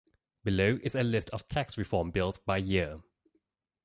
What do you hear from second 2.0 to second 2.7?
bills by